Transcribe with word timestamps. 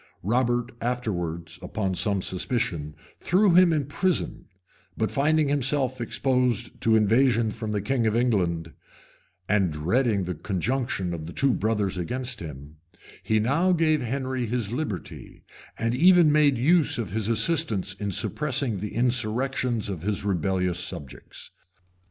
Robert 0.23 0.71
afterwards, 0.81 1.59
upon 1.61 1.93
some 1.93 2.23
suspicion, 2.23 2.95
threw 3.19 3.53
him 3.53 3.71
into 3.71 3.85
prison; 3.85 4.45
but 4.97 5.11
finding 5.11 5.47
himself 5.47 6.01
exposed 6.01 6.81
to 6.81 6.95
invasion 6.95 7.51
from 7.51 7.71
the 7.71 7.83
king 7.83 8.07
of 8.07 8.15
England, 8.15 8.73
ind 9.47 9.71
dreading 9.73 10.23
the 10.23 10.33
conjunction 10.33 11.13
of 11.13 11.27
the 11.27 11.33
two 11.33 11.53
brothers 11.53 11.99
against 11.99 12.39
him, 12.39 12.77
he 13.21 13.39
now 13.39 13.73
gave 13.73 14.01
Henry 14.01 14.47
his 14.47 14.71
liberty, 14.71 15.43
and 15.77 15.93
even 15.93 16.31
made 16.31 16.57
use 16.57 16.97
of 16.97 17.11
his 17.11 17.27
assistance 17.29 17.93
in 17.93 18.09
suppressing 18.09 18.79
the 18.79 18.95
insurrections 18.95 19.87
of 19.87 20.01
his 20.01 20.23
rebellious 20.25 20.79
subjects. 20.79 21.51